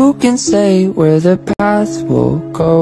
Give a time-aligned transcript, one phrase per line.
[0.00, 2.74] who can say where the path will go?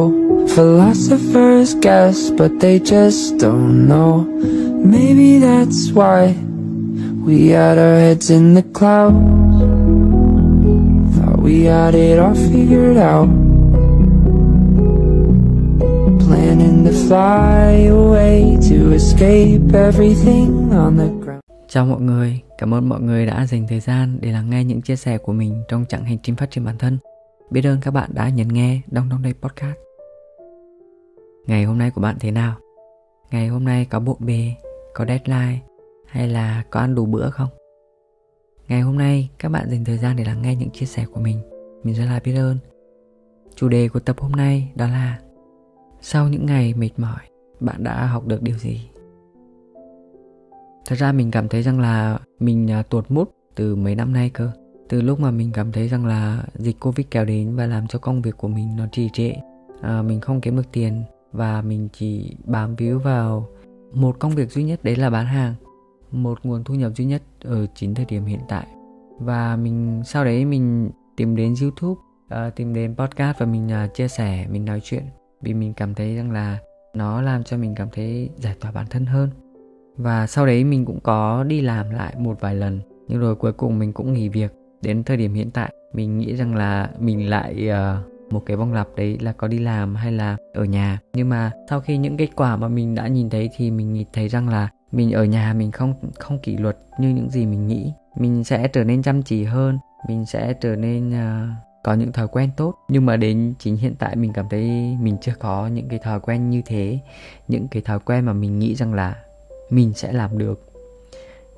[0.54, 4.20] Philosophers guess, but they just don't know.
[4.22, 6.30] Maybe that's why
[7.26, 9.18] we had our heads in the clouds.
[11.16, 13.26] Thought we had it all figured out.
[16.22, 21.47] Planning to fly away to escape everything on the ground.
[21.70, 24.82] Chào mọi người, cảm ơn mọi người đã dành thời gian để lắng nghe những
[24.82, 26.98] chia sẻ của mình trong chặng hành trình phát triển bản thân.
[27.50, 29.78] Biết ơn các bạn đã nhấn nghe Đông Đông Đây Podcast.
[31.46, 32.56] Ngày hôm nay của bạn thế nào?
[33.30, 34.54] Ngày hôm nay có bộn bề,
[34.94, 35.58] có deadline
[36.06, 37.48] hay là có ăn đủ bữa không?
[38.68, 41.20] Ngày hôm nay các bạn dành thời gian để lắng nghe những chia sẻ của
[41.20, 41.40] mình.
[41.82, 42.58] Mình rất là biết ơn.
[43.54, 45.18] Chủ đề của tập hôm nay đó là
[46.00, 47.20] Sau những ngày mệt mỏi,
[47.60, 48.88] bạn đã học được điều gì?
[50.88, 54.30] Thật ra mình cảm thấy rằng là mình à, tuột mút từ mấy năm nay
[54.30, 54.50] cơ.
[54.88, 57.98] Từ lúc mà mình cảm thấy rằng là dịch Covid kéo đến và làm cho
[57.98, 59.32] công việc của mình nó trì trệ
[59.82, 63.48] à, Mình không kiếm được tiền và mình chỉ bám víu vào
[63.92, 65.54] một công việc duy nhất đấy là bán hàng
[66.10, 68.66] Một nguồn thu nhập duy nhất ở chính thời điểm hiện tại.
[69.18, 72.00] Và mình sau đấy mình tìm đến YouTube,
[72.48, 75.02] uh, tìm đến podcast và mình uh, chia sẻ, mình nói chuyện
[75.42, 76.58] Vì mình cảm thấy rằng là
[76.94, 79.30] nó làm cho mình cảm thấy giải tỏa bản thân hơn
[79.98, 82.80] và sau đấy mình cũng có đi làm lại một vài lần.
[83.08, 84.52] Nhưng rồi cuối cùng mình cũng nghỉ việc.
[84.82, 88.72] Đến thời điểm hiện tại mình nghĩ rằng là mình lại uh, một cái vòng
[88.72, 90.98] lặp đấy là có đi làm hay là ở nhà.
[91.14, 94.28] Nhưng mà sau khi những kết quả mà mình đã nhìn thấy thì mình thấy
[94.28, 97.92] rằng là mình ở nhà mình không không kỷ luật như những gì mình nghĩ.
[98.16, 99.78] Mình sẽ trở nên chăm chỉ hơn.
[100.08, 101.48] Mình sẽ trở nên uh,
[101.84, 102.74] có những thói quen tốt.
[102.88, 106.20] Nhưng mà đến chính hiện tại mình cảm thấy mình chưa có những cái thói
[106.20, 106.98] quen như thế.
[107.48, 109.16] Những cái thói quen mà mình nghĩ rằng là
[109.70, 110.72] mình sẽ làm được.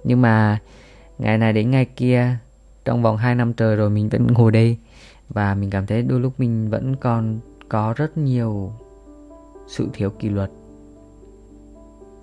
[0.04, 0.58] Nhưng mà
[1.18, 2.36] ngày này đến ngày kia,
[2.84, 4.76] trong vòng 2 năm trời rồi mình vẫn ngồi đây.
[5.28, 7.38] Và mình cảm thấy đôi lúc mình vẫn còn
[7.68, 8.72] có rất nhiều
[9.66, 10.50] sự thiếu kỷ luật.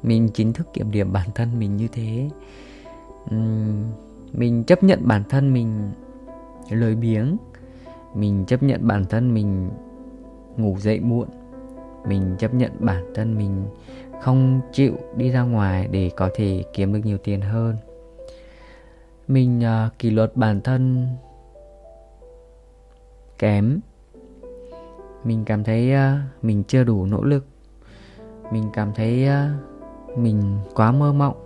[0.03, 2.29] Mình chính thức kiểm điểm bản thân mình như thế.
[4.33, 5.91] Mình chấp nhận bản thân mình
[6.69, 7.37] lười biếng.
[8.15, 9.69] Mình chấp nhận bản thân mình
[10.57, 11.27] ngủ dậy muộn
[12.07, 13.65] mình chấp nhận bản thân mình
[14.21, 17.75] không chịu đi ra ngoài để có thể kiếm được nhiều tiền hơn.
[19.27, 21.07] Mình uh, kỷ luật bản thân
[23.39, 23.79] kém.
[25.23, 27.45] Mình cảm thấy uh, mình chưa đủ nỗ lực.
[28.51, 31.43] Mình cảm thấy uh, mình quá mơ mộng.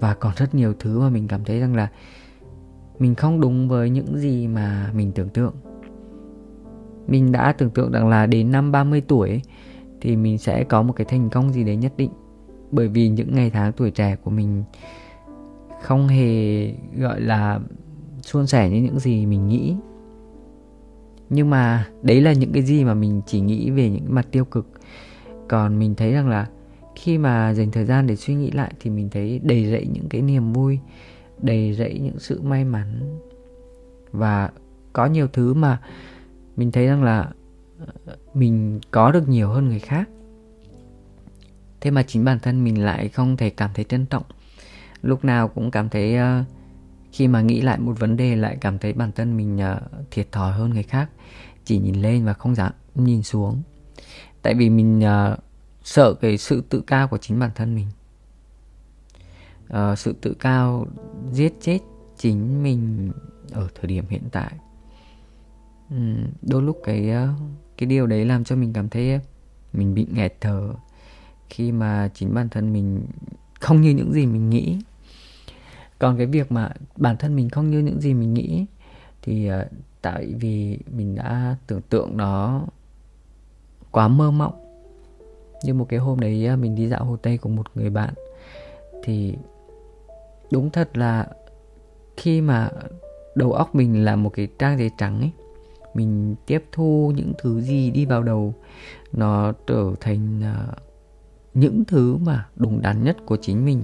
[0.00, 1.88] Và còn rất nhiều thứ mà mình cảm thấy rằng là
[2.98, 5.54] mình không đúng với những gì mà mình tưởng tượng
[7.06, 9.42] mình đã tưởng tượng rằng là đến năm 30 tuổi
[10.00, 12.10] thì mình sẽ có một cái thành công gì đấy nhất định.
[12.70, 14.64] Bởi vì những ngày tháng tuổi trẻ của mình
[15.82, 17.60] không hề, gọi là,
[18.22, 19.76] suôn sẻ như những gì mình nghĩ.
[21.30, 24.44] Nhưng mà đấy là những cái gì mà mình chỉ nghĩ về những mặt tiêu
[24.44, 24.66] cực.
[25.48, 26.48] Còn mình thấy rằng là
[26.94, 30.08] khi mà dành thời gian để suy nghĩ lại thì mình thấy đầy rẫy những
[30.08, 30.78] cái niềm vui,
[31.42, 33.18] đầy rẫy những sự may mắn.
[34.12, 34.50] Và
[34.92, 35.80] có nhiều thứ mà
[36.56, 37.30] mình thấy rằng là
[38.06, 40.08] ờ, mình có được nhiều hơn người khác.
[41.80, 44.22] Thế mà chính bản thân mình lại không thể cảm thấy trân trọng.
[45.02, 46.46] Lúc nào cũng cảm thấy uh,
[47.12, 50.32] khi mà nghĩ lại một vấn đề lại cảm thấy bản thân mình uh, thiệt
[50.32, 51.10] thòi hơn người khác.
[51.64, 53.62] Chỉ nhìn lên và không dám nhìn xuống.
[54.42, 55.38] Tại vì mình uh,
[55.82, 57.86] sợ cái sự tự cao của chính bản thân mình.
[59.72, 60.86] Uh, sự tự cao
[61.32, 61.78] giết chết
[62.16, 63.12] chính mình
[63.52, 64.52] ở thời điểm hiện tại.
[65.92, 65.98] Ừ,
[66.42, 67.28] đôi lúc cái ờ,
[67.78, 69.18] cái điều đấy làm cho mình cảm thấy ờ,
[69.72, 70.72] mình bị nghẹt thở
[71.48, 73.06] khi mà chính bản thân mình
[73.60, 74.78] không như những gì mình nghĩ.
[75.98, 78.66] Còn cái việc mà bản thân mình không như những gì mình nghĩ
[79.22, 79.68] thì ờ,
[80.02, 82.62] tại vì mình đã tưởng tượng nó
[83.90, 84.84] quá mơ mộng.
[85.64, 88.14] Như một cái hôm đấy mình đi dạo hồ tây cùng một người bạn
[89.02, 89.34] thì
[90.50, 91.28] đúng thật là
[92.16, 92.70] khi mà
[93.34, 95.30] đầu óc mình là một cái trang giấy trắng ấy
[95.94, 98.54] mình tiếp thu những thứ gì đi vào đầu.
[99.12, 100.78] Nó trở thành uh,
[101.54, 103.82] những thứ mà đúng đắn nhất của chính mình.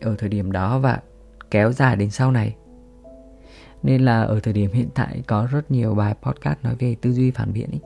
[0.00, 1.00] Ở thời điểm đó và
[1.50, 2.56] kéo dài đến sau này.
[3.82, 7.12] Nên là ở thời điểm hiện tại có rất nhiều bài podcast nói về tư
[7.12, 7.80] duy phản biện ấy.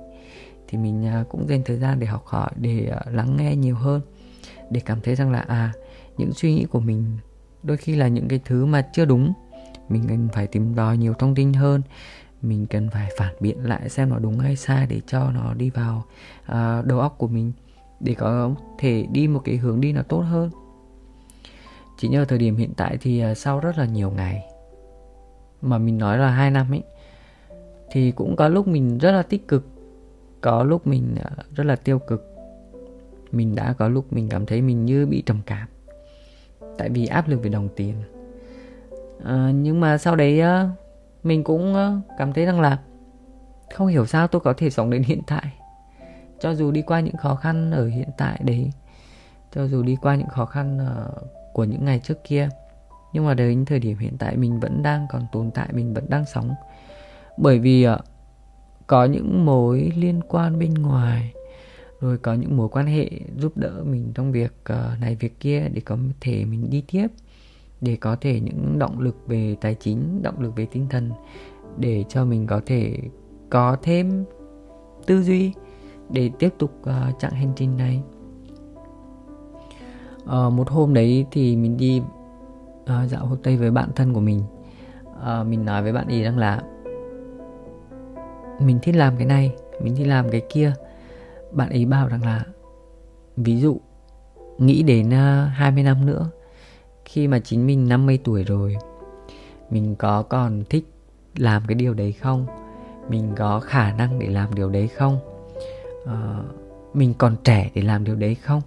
[0.69, 3.77] Thì mình uh, cũng dành thời gian để học hỏi để uh, lắng nghe nhiều
[3.77, 4.01] hơn.
[4.71, 5.73] Để cảm thấy rằng là à
[6.17, 7.19] những suy nghĩ của mình
[7.63, 9.33] đôi khi là những cái thứ mà chưa đúng.
[9.89, 11.83] Mình cần phải tìm tòi nhiều thông tin hơn
[12.43, 15.71] mình cần phải phản biện lại xem nó đúng hay sai để cho nó đi
[15.71, 16.05] vào
[16.53, 17.53] uh, đầu óc của mình
[18.01, 20.51] để có thể đi một cái hướng đi nó tốt hơn.
[21.99, 24.45] Chỉ nhờ thời điểm hiện tại thì uh, sau rất là nhiều ngày
[25.63, 26.83] mà mình nói là hai năm ấy
[27.91, 29.67] thì cũng có lúc mình rất là tích cực
[30.41, 32.27] có lúc mình uh, rất là tiêu cực.
[33.33, 35.69] Mình đã có lúc mình cảm thấy mình như bị trầm cảm
[36.79, 37.95] tại vì áp lực về đồng tiền.
[39.25, 40.43] À, nhưng mà sau đấy
[41.23, 42.79] mình cũng ờ, cảm thấy rằng là
[43.75, 45.53] không hiểu sao tôi có thể sống đến hiện tại.
[46.41, 48.71] Cho dù đi qua những khó khăn ở hiện tại đấy,
[49.55, 51.11] cho dù đi qua những khó khăn ờ,
[51.53, 52.49] của những ngày trước kia,
[53.13, 56.05] nhưng mà đến thời điểm hiện tại mình vẫn đang còn tồn tại, mình vẫn
[56.09, 56.55] đang sống.
[57.37, 57.99] Bởi vì ờ,
[58.87, 61.33] có những mối liên quan bên ngoài,
[62.01, 64.53] rồi có những mối quan hệ giúp đỡ mình trong việc
[65.01, 67.07] này việc kia để có thể mình đi tiếp
[67.81, 71.11] để có thể những động lực về tài chính động lực về tinh thần
[71.77, 72.97] để cho mình có thể
[73.51, 74.25] có thêm
[75.07, 75.53] tư duy
[76.11, 78.03] để tiếp tục uh, chặng hành trình này.
[80.23, 82.03] Uh, một hôm đấy thì mình đi
[82.83, 84.43] uh, dạo hồ tây với bạn thân của mình.
[85.11, 86.63] Uh, mình nói với bạn ấy rằng là
[88.61, 90.73] mình thích làm cái này mình thích làm cái kia.
[91.53, 92.45] Bạn ấy bảo rằng là
[93.37, 93.81] ví dụ
[94.59, 96.31] nghĩ đến uh, 20 năm nữa
[97.13, 98.77] khi mà chính mình 50 tuổi rồi
[99.71, 100.93] mình có còn thích
[101.37, 102.47] làm cái điều đấy không?
[103.09, 105.19] Mình có khả năng để làm điều đấy không?
[106.07, 106.39] À,
[106.95, 108.63] mình còn trẻ để làm điều đấy không?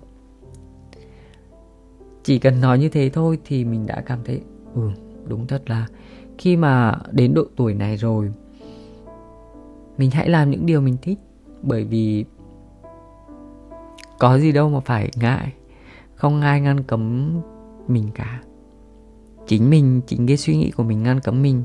[2.23, 4.41] Chỉ cần nói như thế thôi thì mình đã cảm thấy
[4.75, 4.91] ừ
[5.27, 5.87] đúng thật là
[6.37, 8.31] khi mà đến độ tuổi này rồi
[9.97, 11.19] mình hãy làm những điều mình thích.
[11.61, 12.25] Bởi vì
[14.19, 15.53] có gì đâu mà phải ngại.
[16.15, 17.31] Không ai ngăn cấm
[17.87, 18.41] mình cả.
[19.47, 21.63] Chính mình chính cái suy nghĩ của mình ngăn cấm mình.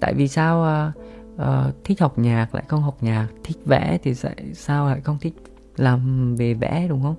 [0.00, 1.02] Tại vì sao uh,
[1.34, 4.14] uh, thích học nhạc lại không học nhạc thích vẽ thì
[4.54, 5.34] sao lại không thích
[5.76, 7.16] làm về vẽ đúng không?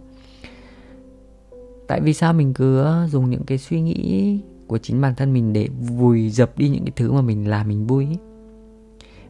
[1.88, 5.34] Tại vì sao mình cứ à, dùng những cái suy nghĩ của chính bản thân
[5.34, 8.08] mình để vùi dập đi những cái thứ mà mình làm mình vui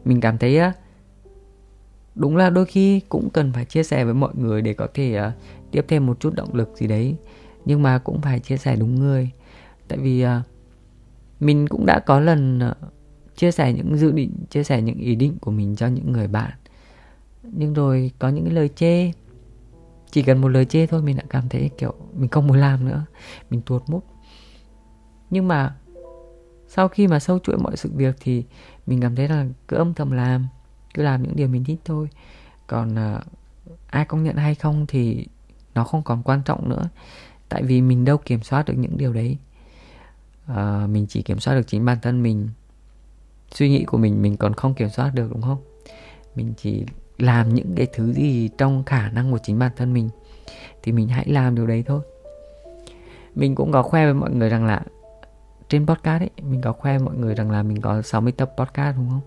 [0.04, 0.72] mình cảm thấy á
[2.14, 5.20] đúng là đôi khi cũng cần phải chia sẻ với mọi người để có thể
[5.26, 5.32] uh,
[5.70, 7.16] tiếp thêm một chút động lực gì đấy
[7.64, 9.30] nhưng mà cũng phải chia sẻ đúng người.
[9.88, 10.30] Tại vì uh,
[11.40, 12.76] mình cũng đã có lần uh,
[13.36, 16.28] chia sẻ những dự định chia sẻ những ý định của mình cho những người
[16.28, 16.50] bạn.
[17.42, 19.12] Nhưng rồi có những lời chê.
[20.10, 22.88] Chỉ cần một lời chê thôi mình đã cảm thấy kiểu mình không muốn làm
[22.88, 23.04] nữa.
[23.50, 24.04] Mình tuột mút.
[25.30, 25.76] Nhưng mà
[26.68, 28.44] sau khi mà sâu chuỗi mọi sự việc thì
[28.86, 30.46] mình cảm thấy là cứ âm thầm làm
[30.94, 32.08] cứ làm những điều mình thích thôi.
[32.66, 33.22] Còn uh,
[33.86, 35.26] ai công nhận hay không thì
[35.74, 36.88] nó không còn quan trọng nữa
[37.54, 39.36] tại vì mình đâu kiểm soát được những điều đấy.
[40.46, 42.48] À, mình chỉ kiểm soát được chính bản thân mình.
[43.50, 45.58] Suy nghĩ của mình mình còn không kiểm soát được đúng không?
[46.34, 46.84] Mình chỉ
[47.18, 50.08] làm những cái thứ gì trong khả năng của chính bản thân mình
[50.82, 52.00] thì mình hãy làm điều đấy thôi.
[53.34, 54.82] Mình cũng có khoe với mọi người rằng là
[55.68, 58.96] trên podcast ấy mình có khoe mọi người rằng là mình có 60 tập podcast
[58.96, 59.20] đúng không?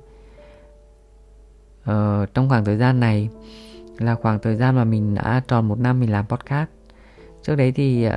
[1.83, 3.29] Ờ, trong khoảng thời gian này
[3.97, 6.69] là khoảng thời gian mà mình đã tròn một năm mình làm podcast
[7.47, 8.07] trước đấy thì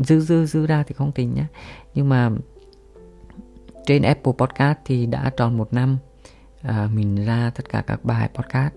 [0.00, 1.46] dư dư dư ra thì không tính nhá.
[1.94, 2.30] Nhưng mà
[3.86, 5.98] trên Apple Podcast thì đã tròn một năm
[6.62, 8.74] à, mình ra tất cả các bài podcast.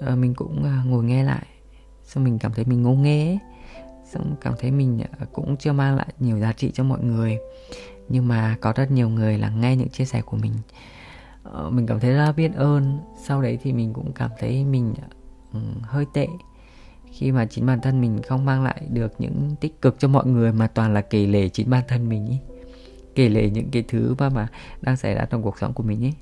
[0.00, 1.46] À, mình cũng à, ngồi nghe lại.
[2.04, 3.38] Xong mình cảm thấy mình ngô nghe ấy.
[4.04, 7.38] xong cảm thấy mình à, cũng chưa mang lại nhiều giá trị cho mọi người.
[8.08, 10.52] Nhưng mà có rất nhiều người là nghe những chia sẻ của mình.
[11.44, 12.98] À, mình cảm thấy rất biết ơn.
[13.22, 14.94] Sau đấy thì mình cũng cảm thấy mình
[15.52, 16.26] à, hơi tệ
[17.12, 20.26] khi mà chính bản thân mình không mang lại được những tích cực cho mọi
[20.26, 22.38] người mà toàn là kể lể chính bản thân mình ý
[23.14, 24.48] kể lể những cái thứ mà mà
[24.80, 26.14] đang xảy ra trong cuộc sống của mình ấy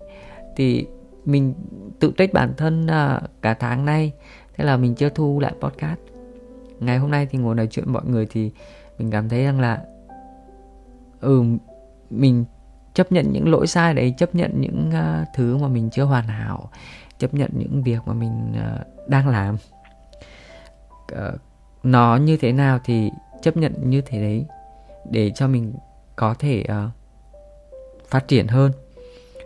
[0.56, 0.86] thì
[1.24, 1.54] mình
[1.98, 4.12] tự trách bản thân à, cả tháng nay.
[4.56, 6.00] Thế là mình chưa thu lại podcast.
[6.80, 8.50] Ngày hôm nay thì ngồi nói chuyện mọi người thì
[8.98, 9.84] mình cảm thấy rằng là
[11.20, 11.44] ừ
[12.10, 12.44] mình
[12.94, 16.24] chấp nhận những lỗi sai đấy chấp nhận những uh, thứ mà mình chưa hoàn
[16.24, 16.70] hảo
[17.18, 19.56] chấp nhận những việc mà mình uh, đang làm
[21.12, 21.40] uh,
[21.82, 23.10] nó như thế nào thì
[23.42, 24.46] chấp nhận như thế đấy
[25.10, 25.74] để cho mình
[26.16, 26.90] có thể uh,
[28.08, 28.72] phát triển hơn.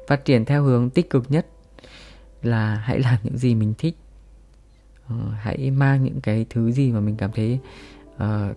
[0.06, 1.46] Phát triển theo hướng tích cực nhất
[2.42, 3.96] là hãy làm những gì mình thích.
[5.06, 7.58] Uh, hãy mang những cái thứ gì mà mình cảm thấy
[8.14, 8.56] uh,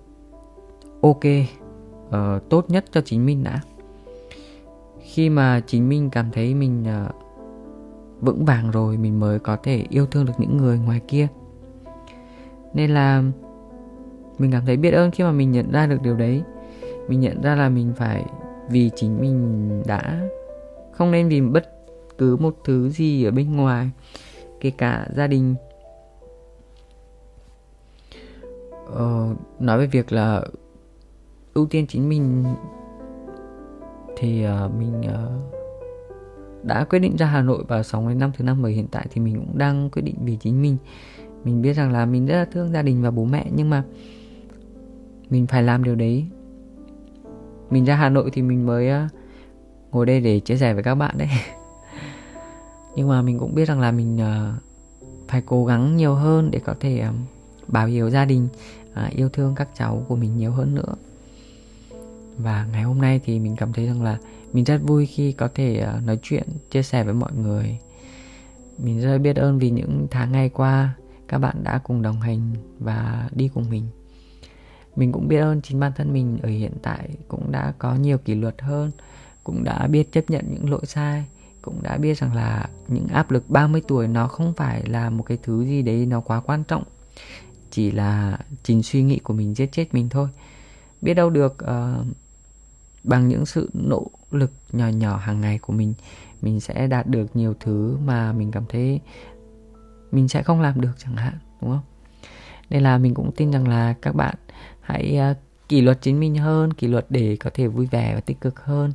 [1.02, 1.24] ok
[2.08, 3.62] uh, tốt nhất cho chính mình đã.
[5.02, 7.16] Khi mà chính mình cảm thấy mình uh,
[8.22, 11.28] vững vàng rồi mình mới có thể yêu thương được những người ngoài kia
[12.74, 13.24] nên là
[14.38, 16.44] mình cảm thấy biết ơn khi mà mình nhận ra được điều đấy.
[17.08, 18.26] Mình nhận ra là mình phải
[18.70, 20.30] vì chính mình đã
[20.92, 21.70] không nên vì bất
[22.18, 23.90] cứ một thứ gì ở bên ngoài
[24.60, 25.56] kể cả gia đình.
[28.94, 30.42] Ờ, nói về việc là
[31.54, 32.44] ưu tiên chính mình
[34.18, 35.58] thì uh, mình uh,
[36.64, 39.08] đã quyết định ra Hà Nội vào 6 đến năm thứ năm bởi hiện tại
[39.12, 40.78] thì mình cũng đang quyết định vì chính mình
[41.44, 43.84] mình biết rằng là mình rất là thương gia đình và bố mẹ, nhưng mà
[45.30, 46.26] mình phải làm điều đấy.
[47.70, 49.08] Mình ra Hà Nội thì mình mới ờ,
[49.92, 51.28] ngồi đây để chia sẻ với các bạn đấy.
[52.96, 54.54] Nhưng mà mình cũng biết rằng là mình ờ,
[55.28, 57.12] phải cố gắng nhiều hơn để có thể ờ,
[57.68, 58.48] bảo hiểu hiếu gia đình
[59.16, 60.96] yêu thương các cháu của mình nhiều hơn nữa.
[62.38, 64.18] Và ngày hôm nay thì mình cảm thấy rằng là
[64.54, 67.78] mình rất vui khi có thể nói chuyện, chia sẻ với mọi người.
[68.78, 70.96] Mình rất biết ơn vì những tháng ngày qua
[71.28, 73.84] các bạn đã cùng đồng hành và đi cùng mình.
[74.96, 78.18] Mình cũng biết ơn chính bản thân mình ở hiện tại cũng đã có nhiều
[78.18, 78.92] kỷ luật hơn
[79.44, 81.26] cũng đã biết chấp nhận những lỗi sai
[81.62, 85.24] cũng đã biết rằng là những áp lực 30 tuổi nó không phải là một
[85.24, 86.84] cái thứ gì đấy nó quá quan trọng
[87.72, 90.28] chỉ là chính suy nghĩ của mình giết chết mình thôi.
[91.02, 92.06] Biết đâu được uh,
[93.04, 95.94] bằng những sự nỗ lực nhỏ nhỏ hàng ngày của mình
[96.42, 99.02] mình sẽ đạt được nhiều thứ mà mình cảm thấy
[100.12, 101.84] mình sẽ không làm được chẳng hạn đúng không?
[102.70, 104.36] Nên là mình cũng tin rằng là các bạn
[104.82, 105.38] hãy uh,
[105.70, 108.60] kỷ luật chính mình hơn kỷ luật để có thể vui vẻ và tích cực
[108.60, 108.94] hơn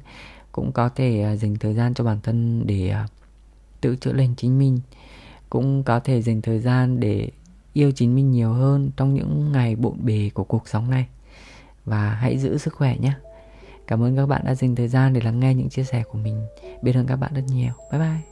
[0.52, 3.10] cũng có thể uh, dành thời gian cho bản thân để uh,
[3.80, 4.80] tự chữa lành chính mình
[5.50, 7.30] cũng có thể dành thời gian để
[7.72, 11.06] yêu chính mình nhiều hơn trong những ngày bộn bề của cuộc sống này.
[11.84, 13.12] Và hãy giữ sức khỏe nhé.
[13.86, 16.18] Cảm ơn các bạn đã dành thời gian để lắng nghe những chia sẻ của
[16.18, 16.46] mình.
[16.82, 17.72] Biết ơn các bạn rất nhiều.
[17.90, 18.31] Bye bye.